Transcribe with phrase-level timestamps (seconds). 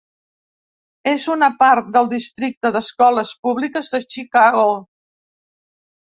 [1.09, 4.65] És una part del districte d'escoles públiques de Chicago.